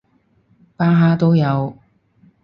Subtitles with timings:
[0.77, 1.77] 巴哈都有